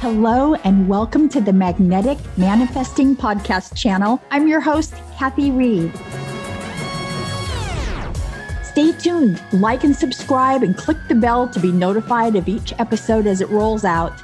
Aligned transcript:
Hello, 0.00 0.54
and 0.54 0.88
welcome 0.88 1.28
to 1.28 1.42
the 1.42 1.52
Magnetic 1.52 2.16
Manifesting 2.38 3.14
Podcast 3.14 3.76
channel. 3.76 4.18
I'm 4.30 4.48
your 4.48 4.62
host, 4.62 4.94
Kathi 5.18 5.54
Reed. 5.54 5.92
Stay 8.64 8.92
tuned, 8.92 9.42
like 9.52 9.84
and 9.84 9.94
subscribe, 9.94 10.62
and 10.62 10.74
click 10.74 10.96
the 11.08 11.14
bell 11.14 11.50
to 11.50 11.60
be 11.60 11.70
notified 11.70 12.34
of 12.34 12.48
each 12.48 12.72
episode 12.78 13.26
as 13.26 13.42
it 13.42 13.50
rolls 13.50 13.84
out. 13.84 14.14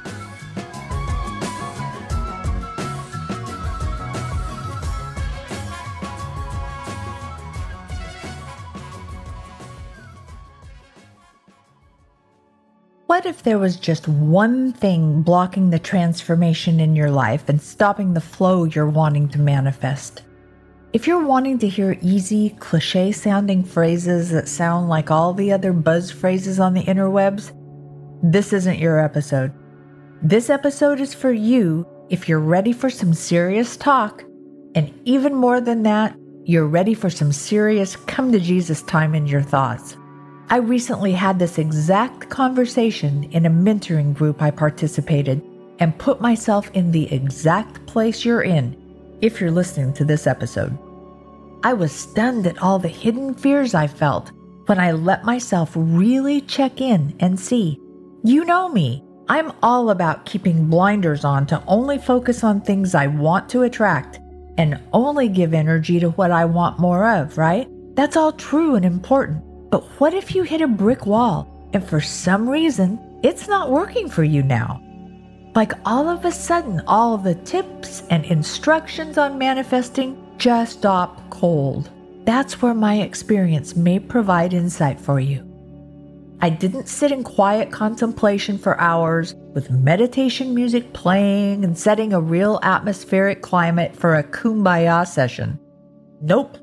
What 13.07 13.25
if 13.25 13.41
there 13.41 13.57
was 13.57 13.77
just 13.77 14.09
one 14.09 14.73
thing 14.73 15.21
blocking 15.21 15.69
the 15.69 15.79
transformation 15.79 16.81
in 16.81 16.93
your 16.93 17.09
life 17.09 17.47
and 17.47 17.61
stopping 17.61 18.13
the 18.13 18.19
flow 18.19 18.65
you're 18.65 18.89
wanting 18.89 19.29
to 19.29 19.39
manifest? 19.39 20.23
If 20.91 21.07
you're 21.07 21.23
wanting 21.23 21.57
to 21.59 21.69
hear 21.69 21.97
easy, 22.01 22.49
cliche 22.59 23.13
sounding 23.13 23.63
phrases 23.63 24.29
that 24.31 24.49
sound 24.49 24.89
like 24.89 25.09
all 25.09 25.33
the 25.33 25.53
other 25.53 25.71
buzz 25.71 26.11
phrases 26.11 26.59
on 26.59 26.73
the 26.73 26.83
interwebs, 26.83 27.53
this 28.21 28.51
isn't 28.51 28.79
your 28.79 28.99
episode. 28.99 29.53
This 30.21 30.49
episode 30.49 30.99
is 30.99 31.13
for 31.13 31.31
you 31.31 31.87
if 32.09 32.27
you're 32.27 32.39
ready 32.39 32.73
for 32.73 32.89
some 32.89 33.13
serious 33.13 33.77
talk, 33.77 34.25
and 34.75 34.93
even 35.05 35.33
more 35.33 35.61
than 35.61 35.83
that, 35.83 36.13
you're 36.43 36.67
ready 36.67 36.93
for 36.93 37.09
some 37.09 37.31
serious 37.31 37.95
come 37.95 38.33
to 38.33 38.39
Jesus 38.39 38.81
time 38.81 39.15
in 39.15 39.27
your 39.27 39.43
thoughts. 39.43 39.96
I 40.49 40.57
recently 40.57 41.11
had 41.11 41.39
this 41.39 41.57
exact 41.57 42.29
conversation 42.29 43.25
in 43.31 43.45
a 43.45 43.49
mentoring 43.49 44.13
group 44.13 44.41
I 44.41 44.49
participated 44.49 45.41
and 45.79 45.97
put 45.97 46.21
myself 46.21 46.71
in 46.71 46.91
the 46.91 47.11
exact 47.13 47.85
place 47.85 48.23
you're 48.23 48.43
in 48.43 48.75
if 49.19 49.41
you're 49.41 49.51
listening 49.51 49.91
to 49.95 50.05
this 50.05 50.25
episode. 50.25 50.77
I 51.63 51.73
was 51.73 51.91
stunned 51.91 52.47
at 52.47 52.61
all 52.61 52.79
the 52.79 52.87
hidden 52.87 53.33
fears 53.33 53.73
I 53.73 53.87
felt 53.87 54.31
when 54.67 54.79
I 54.79 54.93
let 54.93 55.25
myself 55.25 55.71
really 55.75 56.39
check 56.39 56.79
in 56.79 57.13
and 57.19 57.37
see. 57.37 57.77
You 58.23 58.45
know 58.45 58.69
me. 58.69 59.03
I'm 59.27 59.51
all 59.61 59.89
about 59.89 60.25
keeping 60.25 60.69
blinders 60.69 61.25
on 61.25 61.45
to 61.47 61.61
only 61.67 61.97
focus 61.97 62.45
on 62.45 62.61
things 62.61 62.95
I 62.95 63.07
want 63.07 63.49
to 63.49 63.63
attract 63.63 64.21
and 64.57 64.79
only 64.93 65.27
give 65.27 65.53
energy 65.53 65.99
to 65.99 66.11
what 66.11 66.31
I 66.31 66.45
want 66.45 66.79
more 66.79 67.05
of, 67.09 67.37
right? 67.37 67.67
That's 67.95 68.15
all 68.15 68.31
true 68.31 68.75
and 68.75 68.85
important. 68.85 69.43
But 69.69 69.83
what 69.99 70.13
if 70.13 70.33
you 70.33 70.43
hit 70.43 70.61
a 70.61 70.67
brick 70.67 71.05
wall 71.05 71.47
and 71.73 71.83
for 71.85 71.99
some 71.99 72.49
reason 72.49 72.99
it's 73.23 73.47
not 73.47 73.71
working 73.71 74.09
for 74.09 74.23
you 74.23 74.43
now? 74.43 74.81
Like 75.55 75.73
all 75.85 76.07
of 76.07 76.23
a 76.23 76.31
sudden, 76.31 76.81
all 76.87 77.17
the 77.17 77.35
tips 77.35 78.03
and 78.09 78.23
instructions 78.25 79.17
on 79.17 79.37
manifesting 79.37 80.23
just 80.37 80.79
stop 80.79 81.29
cold. 81.31 81.89
That's 82.25 82.61
where 82.61 82.75
my 82.75 82.99
experience 82.99 83.75
may 83.75 83.99
provide 83.99 84.53
insight 84.53 84.99
for 84.99 85.19
you. 85.19 85.43
I 86.39 86.49
didn't 86.49 86.87
sit 86.87 87.11
in 87.11 87.23
quiet 87.23 87.71
contemplation 87.71 88.59
for 88.59 88.79
hours 88.79 89.33
with 89.55 89.71
meditation 89.71 90.53
music 90.53 90.93
playing 90.93 91.63
and 91.63 91.75
setting 91.75 92.13
a 92.13 92.21
real 92.21 92.59
atmospheric 92.61 93.41
climate 93.41 93.95
for 93.95 94.15
a 94.15 94.23
kumbaya 94.23 95.07
session. 95.07 95.59
Nope. 96.21 96.57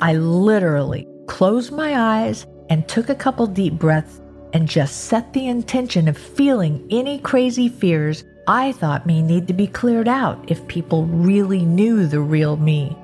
I 0.00 0.14
literally 0.14 1.06
closed 1.28 1.70
my 1.70 1.96
eyes 1.96 2.46
and 2.70 2.88
took 2.88 3.08
a 3.08 3.14
couple 3.14 3.46
deep 3.46 3.74
breaths 3.74 4.20
and 4.52 4.68
just 4.68 5.04
set 5.04 5.32
the 5.32 5.46
intention 5.46 6.08
of 6.08 6.18
feeling 6.18 6.84
any 6.90 7.18
crazy 7.20 7.68
fears 7.68 8.24
I 8.48 8.72
thought 8.72 9.06
may 9.06 9.20
need 9.20 9.46
to 9.48 9.52
be 9.52 9.66
cleared 9.66 10.08
out 10.08 10.50
if 10.50 10.66
people 10.68 11.04
really 11.04 11.64
knew 11.64 12.06
the 12.06 12.20
real 12.20 12.56
me. 12.56 12.96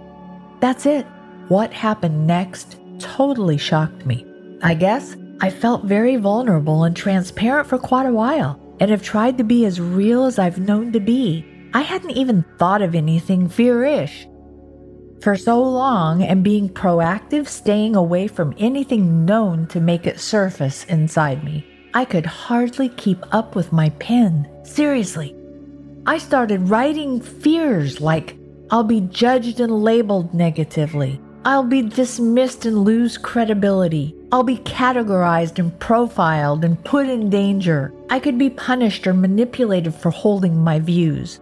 That's 0.61 0.87
it. 0.87 1.07
What 1.49 1.73
happened 1.73 2.27
next 2.27 2.79
totally 2.99 3.59
shocked 3.59 4.07
me. 4.07 4.27
I 4.63 4.75
guess 4.75 5.17
I 5.41 5.51
felt 5.51 5.85
very 5.85 6.17
vulnerable 6.17 6.85
and 6.85 6.97
transparent 6.97 7.69
for 7.69 7.79
quite 7.79 8.07
a 8.07 8.13
while 8.13 8.59
and 8.81 8.91
have 8.91 9.03
tried 9.03 9.37
to 9.39 9.45
be 9.45 9.67
as 9.67 9.81
real 9.81 10.25
as 10.25 10.39
I've 10.39 10.59
known 10.59 10.93
to 10.93 11.01
be. 11.01 11.45
I 11.75 11.83
hadn't 11.83 12.13
even 12.13 12.45
thought 12.59 12.81
of 12.81 12.95
anything 12.95 13.49
fearish 13.49 14.27
for 15.25 15.37
so 15.39 15.59
long 15.59 16.23
and 16.23 16.45
being 16.45 16.69
proactive, 16.69 17.49
staying 17.49 17.97
away 17.97 18.27
from 18.29 18.55
anything 18.59 19.25
known 19.25 19.67
to 19.69 19.81
make 19.81 20.07
it 20.07 20.21
surface 20.21 20.85
inside 20.85 21.43
me. 21.43 21.67
I 21.95 22.05
could 22.05 22.27
hardly 22.27 22.91
keep 22.91 23.25
up 23.33 23.57
with 23.57 23.73
my 23.73 23.89
pen. 23.99 24.47
Seriously. 24.65 25.35
I 26.05 26.19
started 26.19 26.69
writing 26.69 27.23
fears 27.23 28.03
like 28.03 28.37
I'll 28.71 28.85
be 28.85 29.01
judged 29.01 29.61
and 29.61 29.83
labeled 29.83 30.35
negatively. 30.35 31.19
I'll 31.47 31.65
be 31.65 31.81
dismissed 31.81 32.67
and 32.67 32.85
lose 32.85 33.17
credibility. 33.17 34.15
I'll 34.31 34.43
be 34.43 34.59
categorized 34.59 35.59
and 35.59 35.79
profiled 35.81 36.67
and 36.67 36.85
put 36.85 37.09
in 37.09 37.31
danger. 37.31 37.95
I 38.11 38.21
could 38.21 38.37
be 38.37 38.51
punished 38.51 39.07
or 39.07 39.15
manipulated 39.15 39.95
for 39.95 40.11
holding 40.11 40.63
my 40.63 40.81
views. 40.81 41.41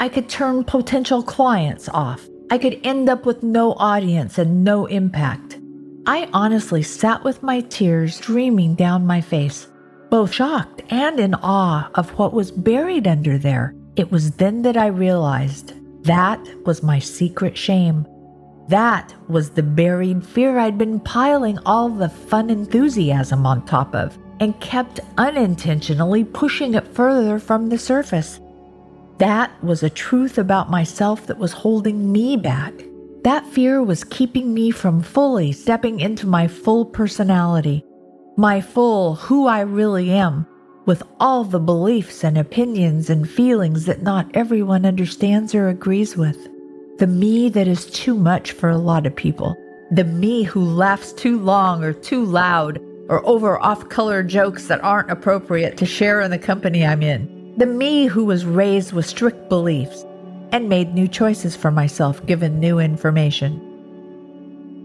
I 0.00 0.08
could 0.08 0.28
turn 0.28 0.64
potential 0.64 1.22
clients 1.22 1.88
off. 1.88 2.26
I 2.52 2.58
could 2.58 2.80
end 2.84 3.08
up 3.08 3.24
with 3.24 3.42
no 3.42 3.72
audience 3.78 4.36
and 4.36 4.62
no 4.62 4.84
impact. 4.84 5.58
I 6.04 6.28
honestly 6.34 6.82
sat 6.82 7.24
with 7.24 7.42
my 7.42 7.62
tears 7.62 8.16
streaming 8.16 8.74
down 8.74 9.06
my 9.06 9.22
face, 9.22 9.68
both 10.10 10.34
shocked 10.34 10.82
and 10.90 11.18
in 11.18 11.32
awe 11.36 11.88
of 11.94 12.10
what 12.18 12.34
was 12.34 12.50
buried 12.50 13.08
under 13.08 13.38
there. 13.38 13.74
It 13.96 14.12
was 14.12 14.32
then 14.32 14.60
that 14.64 14.76
I 14.76 14.88
realized 14.88 15.72
that 16.04 16.46
was 16.66 16.82
my 16.82 16.98
secret 16.98 17.56
shame. 17.56 18.06
That 18.68 19.14
was 19.28 19.48
the 19.48 19.62
buried 19.62 20.22
fear 20.22 20.58
I'd 20.58 20.76
been 20.76 21.00
piling 21.00 21.58
all 21.64 21.88
the 21.88 22.10
fun 22.10 22.50
enthusiasm 22.50 23.46
on 23.46 23.64
top 23.64 23.94
of 23.94 24.18
and 24.40 24.60
kept 24.60 25.00
unintentionally 25.16 26.24
pushing 26.24 26.74
it 26.74 26.86
further 26.88 27.38
from 27.38 27.70
the 27.70 27.78
surface. 27.78 28.40
That 29.22 29.52
was 29.62 29.84
a 29.84 29.88
truth 29.88 30.36
about 30.36 30.68
myself 30.68 31.28
that 31.28 31.38
was 31.38 31.52
holding 31.52 32.10
me 32.10 32.36
back. 32.36 32.74
That 33.22 33.46
fear 33.46 33.80
was 33.80 34.02
keeping 34.02 34.52
me 34.52 34.72
from 34.72 35.00
fully 35.00 35.52
stepping 35.52 36.00
into 36.00 36.26
my 36.26 36.48
full 36.48 36.84
personality, 36.84 37.84
my 38.36 38.60
full 38.60 39.14
who 39.14 39.46
I 39.46 39.60
really 39.60 40.10
am, 40.10 40.44
with 40.86 41.04
all 41.20 41.44
the 41.44 41.60
beliefs 41.60 42.24
and 42.24 42.36
opinions 42.36 43.08
and 43.10 43.30
feelings 43.30 43.86
that 43.86 44.02
not 44.02 44.28
everyone 44.34 44.84
understands 44.84 45.54
or 45.54 45.68
agrees 45.68 46.16
with. 46.16 46.48
The 46.98 47.06
me 47.06 47.48
that 47.50 47.68
is 47.68 47.86
too 47.92 48.16
much 48.16 48.50
for 48.50 48.70
a 48.70 48.76
lot 48.76 49.06
of 49.06 49.14
people. 49.14 49.54
The 49.92 50.02
me 50.02 50.42
who 50.42 50.64
laughs 50.64 51.12
too 51.12 51.38
long 51.38 51.84
or 51.84 51.92
too 51.92 52.24
loud 52.24 52.80
or 53.08 53.24
over 53.24 53.56
off 53.60 53.88
color 53.88 54.24
jokes 54.24 54.66
that 54.66 54.82
aren't 54.82 55.12
appropriate 55.12 55.76
to 55.76 55.86
share 55.86 56.20
in 56.22 56.32
the 56.32 56.40
company 56.40 56.84
I'm 56.84 57.04
in 57.04 57.41
the 57.56 57.66
me 57.66 58.06
who 58.06 58.24
was 58.24 58.46
raised 58.46 58.92
with 58.92 59.04
strict 59.04 59.48
beliefs 59.50 60.06
and 60.52 60.68
made 60.68 60.94
new 60.94 61.06
choices 61.06 61.54
for 61.54 61.70
myself 61.70 62.24
given 62.24 62.58
new 62.58 62.78
information. 62.78 63.68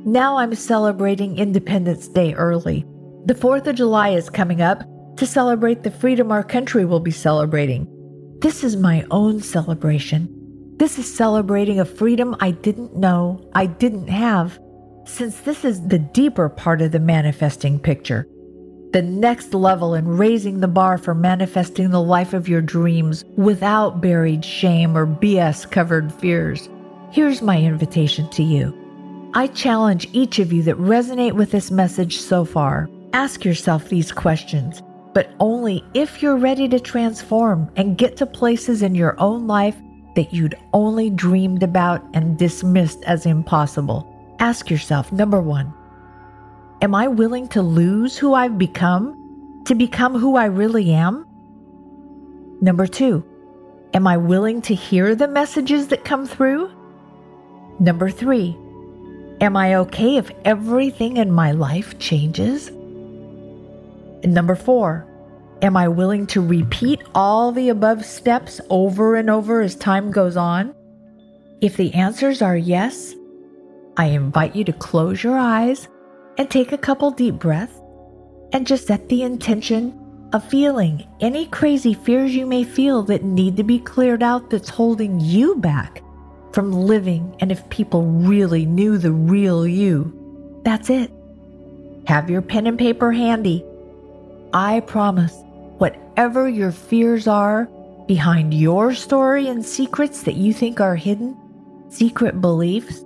Now 0.06 0.38
I'm 0.38 0.54
celebrating 0.54 1.38
Independence 1.38 2.08
Day 2.10 2.34
early. 2.34 2.86
The 3.26 3.36
4th 3.36 3.68
of 3.68 3.76
July 3.76 4.10
is 4.10 4.30
coming 4.30 4.62
up 4.62 4.84
to 5.18 5.26
celebrate 5.26 5.84
the 5.84 5.92
freedom 5.92 6.32
our 6.32 6.44
country 6.44 6.84
will 6.86 7.00
be 7.00 7.12
celebrating. 7.12 7.88
This 8.40 8.64
is 8.64 8.76
my 8.76 9.06
own 9.12 9.42
celebration. 9.42 10.34
This 10.78 11.00
is 11.00 11.12
celebrating 11.12 11.80
a 11.80 11.86
freedom 11.86 12.36
I 12.40 12.52
didn't 12.52 12.96
know 12.96 13.50
I 13.54 13.66
didn't 13.66 14.10
have, 14.10 14.60
since 15.06 15.40
this 15.40 15.64
is 15.64 15.88
the 15.88 16.00
deeper 16.00 16.50
part 16.50 16.82
of 16.82 16.92
the 16.92 17.00
manifesting 17.00 17.80
picture 17.80 18.28
the 18.98 19.04
next 19.04 19.54
level 19.54 19.94
in 19.94 20.08
raising 20.08 20.60
the 20.60 20.68
bar 20.68 20.98
for 20.98 21.14
manifesting 21.14 21.92
the 21.92 22.02
life 22.02 22.34
of 22.34 22.50
your 22.50 22.64
dreams 22.64 23.24
without 23.36 24.02
buried 24.02 24.44
shame 24.44 24.98
or 24.98 25.06
BS 25.06 25.70
covered 25.70 26.12
fears. 26.12 26.68
Here's 27.12 27.44
my 27.44 27.62
invitation 27.62 28.28
to 28.32 28.42
you. 28.42 28.76
I 29.36 29.50
challenge 29.50 30.08
each 30.14 30.40
of 30.40 30.52
you 30.52 30.64
that 30.64 30.78
resonate 30.78 31.34
with 31.34 31.52
this 31.52 31.70
message 31.70 32.18
so 32.18 32.44
far. 32.44 32.90
Ask 33.14 33.46
yourself 33.46 33.88
these 33.88 34.12
questions, 34.12 34.82
but 35.14 35.30
only 35.40 35.84
if 35.94 36.24
you're 36.24 36.36
ready 36.36 36.68
to 36.68 36.80
transform 36.80 37.70
and 37.76 38.00
get 38.00 38.18
to 38.18 38.26
places 38.26 38.82
in 38.82 38.96
your 38.96 39.16
own 39.20 39.46
life 39.46 39.78
that 40.16 40.34
you'd 40.34 40.58
only 40.74 41.12
dreamed 41.12 41.62
about 41.62 42.04
and 42.16 42.40
dismissed 42.40 43.04
as 43.04 43.28
impossible. 43.28 44.12
Ask 44.40 44.72
yourself 44.72 45.12
number 45.12 45.40
one, 45.40 45.72
Am 46.82 46.94
I 46.94 47.08
willing 47.08 47.48
to 47.50 47.62
lose 47.62 48.18
who 48.18 48.34
I've 48.34 48.58
become 48.58 49.64
to 49.66 49.76
become 49.76 50.18
who 50.18 50.36
I 50.36 50.46
really 50.46 50.92
am? 50.92 51.26
Number 52.62 52.88
two, 52.88 53.24
am 53.94 54.08
I 54.08 54.18
willing 54.18 54.62
to 54.64 54.76
hear 54.76 55.16
the 55.16 55.28
messages 55.28 55.88
that 55.88 56.06
come 56.06 56.26
through? 56.26 56.72
Number 57.80 58.10
three, 58.10 58.58
am 59.42 59.58
I 59.58 59.76
okay 59.76 60.18
if 60.18 60.32
everything 60.46 61.18
in 61.18 61.32
my 61.32 61.52
life 61.52 62.00
changes? 62.00 62.68
And 62.70 64.34
number 64.34 64.56
four, 64.56 65.08
Am 65.64 65.76
I 65.76 65.88
willing 65.88 66.28
to 66.28 66.42
repeat 66.42 67.02
all 67.16 67.52
the 67.52 67.70
above 67.70 68.06
steps 68.06 68.62
over 68.70 69.16
and 69.16 69.28
over 69.28 69.62
as 69.62 69.76
time 69.76 70.12
goes 70.12 70.38
on? 70.38 70.76
If 71.62 71.78
the 71.78 71.96
answers 71.96 72.44
are 72.44 72.56
yes, 72.56 73.16
I 73.98 74.06
invite 74.06 74.56
you 74.56 74.64
to 74.66 74.74
close 74.74 75.24
your 75.24 75.36
eyes 75.36 75.88
and 76.38 76.50
take 76.50 76.72
a 76.72 76.78
couple 76.78 77.12
deep 77.12 77.36
breaths 77.36 77.80
and 78.54 78.66
just 78.66 78.88
set 78.88 79.10
the 79.10 79.24
intention 79.24 80.30
of 80.34 80.44
feeling 80.50 81.08
any 81.20 81.46
crazy 81.48 81.94
fears 81.94 82.36
you 82.36 82.46
may 82.46 82.64
feel 82.64 83.04
that 83.04 83.24
need 83.24 83.58
to 83.58 83.64
be 83.64 83.80
cleared 83.80 84.24
out 84.24 84.50
that's 84.50 84.70
holding 84.70 85.20
you 85.20 85.56
back 85.56 86.02
from 86.54 86.72
living. 86.72 87.36
And 87.40 87.52
if 87.52 87.68
people 87.70 88.04
really 88.04 88.66
knew 88.66 88.98
the 88.98 89.12
real 89.12 89.68
you, 89.68 90.62
that's 90.64 90.90
it. 90.90 91.12
Have 92.08 92.30
your 92.30 92.42
pen 92.42 92.68
and 92.68 92.78
paper 92.78 93.12
handy. 93.12 93.66
I 94.54 94.80
promise 94.82 95.34
whatever 95.78 96.48
your 96.48 96.72
fears 96.72 97.28
are 97.28 97.70
behind 98.08 98.54
your 98.54 98.94
story 98.94 99.48
and 99.48 99.66
secrets 99.66 100.24
that 100.24 100.36
you 100.36 100.54
think 100.54 100.80
are 100.80 100.96
hidden, 100.96 101.38
secret 101.90 102.42
beliefs, 102.42 103.04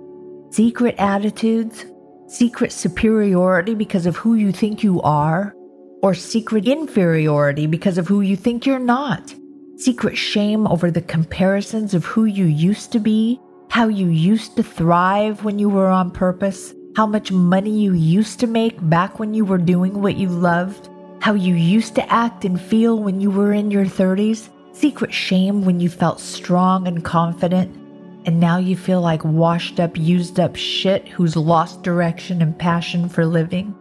secret 0.50 0.94
attitudes, 0.98 1.84
secret 2.32 2.72
superiority 2.72 3.74
because 3.74 4.06
of 4.06 4.16
who 4.16 4.34
you 4.34 4.50
think 4.50 4.82
you 4.82 5.02
are, 5.02 5.54
or 6.02 6.14
secret 6.14 6.66
inferiority 6.66 7.66
because 7.66 7.98
of 7.98 8.08
who 8.08 8.22
you 8.22 8.36
think 8.36 8.64
you're 8.64 8.78
not, 8.78 9.34
secret 9.76 10.16
shame 10.16 10.66
over 10.66 10.90
the 10.90 11.02
comparisons 11.02 11.92
of 11.92 12.06
who 12.06 12.24
you 12.24 12.46
used 12.46 12.90
to 12.90 12.98
be, 12.98 13.38
how 13.68 13.86
you 13.86 14.06
used 14.08 14.56
to 14.56 14.62
thrive 14.62 15.44
when 15.44 15.58
you 15.58 15.68
were 15.68 15.88
on 15.88 16.10
purpose, 16.10 16.74
how 16.96 17.04
much 17.04 17.30
money 17.30 17.82
you 17.82 17.92
used 17.92 18.40
to 18.40 18.46
make 18.46 18.76
back 18.88 19.18
when 19.18 19.34
you 19.34 19.44
were 19.44 19.58
doing 19.58 20.00
what 20.00 20.16
you 20.16 20.28
loved, 20.28 20.88
how 21.20 21.34
you 21.34 21.54
used 21.54 21.94
to 21.94 22.12
act 22.12 22.46
and 22.46 22.58
feel 22.58 22.98
when 22.98 23.20
you 23.20 23.30
were 23.30 23.52
in 23.52 23.70
your 23.70 23.84
30s, 23.84 24.48
secret 24.72 25.12
shame 25.12 25.66
when 25.66 25.80
you 25.80 25.90
felt 25.90 26.18
strong 26.18 26.88
and 26.88 27.04
confident, 27.04 27.76
and 28.24 28.38
now 28.38 28.58
you 28.58 28.76
feel 28.76 29.00
like 29.00 29.24
washed 29.24 29.80
up, 29.80 29.96
used 29.96 30.38
up 30.38 30.56
shit 30.56 31.08
who's 31.08 31.36
lost 31.36 31.82
direction 31.82 32.42
and 32.42 32.58
passion 32.58 33.08
for 33.08 33.26
living. 33.26 33.74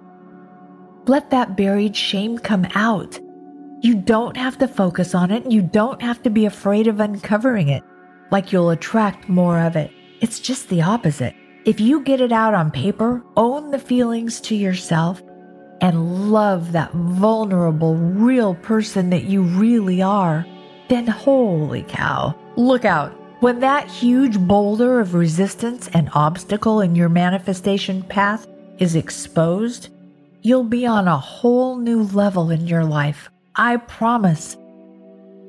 Let 1.06 1.30
that 1.32 1.58
buried 1.58 1.96
shame 1.96 2.38
come 2.38 2.68
out. 2.76 3.20
You 3.82 3.96
don't 3.96 4.38
have 4.38 4.58
to 4.60 4.68
focus 4.68 5.16
on 5.16 5.32
it. 5.32 5.50
You 5.52 5.62
don't 5.62 6.02
have 6.02 6.22
to 6.24 6.30
be 6.30 6.46
afraid 6.46 6.88
of 6.88 7.00
uncovering 7.00 7.70
it, 7.70 7.84
like 8.32 8.52
you'll 8.52 8.70
attract 8.70 9.30
more 9.30 9.60
of 9.60 9.76
it. 9.76 9.92
It's 10.20 10.40
just 10.40 10.70
the 10.70 10.82
opposite. 10.82 11.36
If 11.66 11.80
you 11.80 12.02
get 12.02 12.22
it 12.22 12.32
out 12.32 12.54
on 12.54 12.72
paper, 12.72 13.24
own 13.38 13.72
the 13.72 13.80
feelings 13.80 14.42
to 14.42 14.56
yourself, 14.56 15.22
and 15.82 16.32
love 16.32 16.72
that 16.72 16.92
vulnerable, 16.94 17.96
real 17.96 18.56
person 18.56 19.10
that 19.10 19.24
you 19.24 19.42
really 19.42 20.02
are, 20.02 20.46
then 20.90 21.08
holy 21.08 21.84
cow, 21.88 22.36
look 22.56 22.86
out. 22.86 23.18
When 23.42 23.60
that 23.60 23.90
huge 23.90 24.40
boulder 24.40 25.00
of 25.00 25.14
resistance 25.14 25.90
and 25.94 26.10
obstacle 26.14 26.80
in 26.82 26.96
your 26.96 27.10
manifestation 27.10 28.04
path 28.04 28.48
is 28.78 28.96
exposed, 28.96 29.90
you'll 30.42 30.64
be 30.64 30.86
on 30.86 31.08
a 31.08 31.18
whole 31.18 31.76
new 31.76 32.04
level 32.04 32.52
in 32.52 32.68
your 32.68 32.86
life. 32.86 33.30
I 33.56 33.78
promise. 33.78 34.56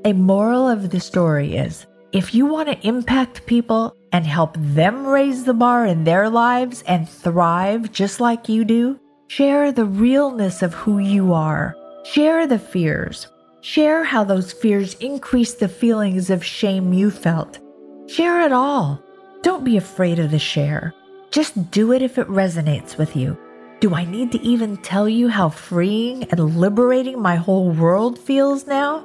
A 0.05 0.13
moral 0.13 0.69
of 0.69 0.91
the 0.91 1.01
story 1.01 1.55
is 1.57 1.87
if 2.13 2.35
you 2.35 2.47
want 2.47 2.69
to 2.69 2.87
impact 2.87 3.47
people 3.47 3.95
and 4.11 4.27
help 4.27 4.57
them 4.59 5.07
raise 5.07 5.45
the 5.45 5.55
bar 5.55 5.87
in 5.87 6.05
their 6.05 6.29
lives 6.29 6.83
and 6.89 7.09
thrive 7.09 7.93
just 7.93 8.19
like 8.19 8.49
you 8.49 8.65
do, 8.65 8.99
Share 9.33 9.73
the 9.73 9.87
realness 9.87 10.61
of 10.63 10.75
who 10.75 10.99
you 10.99 11.33
are. 11.33 11.75
Share 12.05 12.47
the 12.47 12.59
fears. 12.59 13.29
Share 13.63 14.05
how 14.05 14.25
those 14.25 14.53
fears 14.53 14.93
increase 15.01 15.55
the 15.55 15.69
feelings 15.69 16.29
of 16.29 16.45
shame 16.45 16.93
you 16.93 17.11
felt. 17.11 17.59
Share 18.07 18.43
it 18.43 18.53
all. 18.53 19.03
Don't 19.43 19.65
be 19.65 19.77
afraid 19.77 20.19
of 20.19 20.31
the 20.31 20.39
share. 20.39 20.95
Just 21.31 21.71
do 21.71 21.93
it 21.93 22.03
if 22.03 22.19
it 22.19 22.29
resonates 22.29 22.99
with 22.99 23.17
you. 23.17 23.39
Do 23.81 23.95
I 23.95 24.05
need 24.05 24.31
to 24.33 24.41
even 24.43 24.77
tell 24.77 25.09
you 25.09 25.29
how 25.29 25.49
freeing 25.49 26.25
and 26.25 26.59
liberating 26.59 27.21
my 27.21 27.37
whole 27.37 27.71
world 27.71 28.19
feels 28.19 28.67
now? 28.67 29.05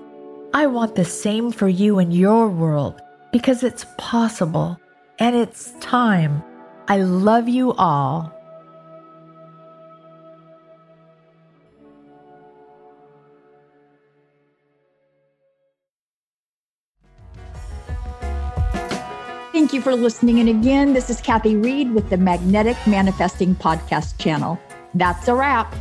I 0.53 0.67
want 0.67 0.95
the 0.95 1.05
same 1.05 1.51
for 1.51 1.67
you 1.67 1.99
and 1.99 2.13
your 2.13 2.47
world 2.49 3.01
because 3.31 3.63
it's 3.63 3.85
possible 3.97 4.79
and 5.19 5.35
it's 5.35 5.73
time. 5.79 6.43
I 6.87 6.97
love 6.97 7.49
you 7.49 7.73
all. 7.73 8.33
Thank 19.67 19.73
you 19.73 19.81
for 19.81 19.97
listening. 19.97 20.39
And 20.39 20.47
again, 20.47 20.93
this 20.93 21.09
is 21.09 21.19
Kathi 21.19 21.61
Reed 21.61 21.91
with 21.91 22.09
the 22.09 22.15
Magnetic 22.15 22.77
Manifesting 22.87 23.53
Podcast 23.53 24.17
channel. 24.17 24.57
That's 24.93 25.27
a 25.27 25.35
wrap. 25.35 25.75